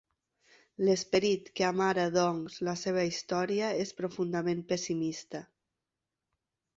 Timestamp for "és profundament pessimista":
3.83-5.43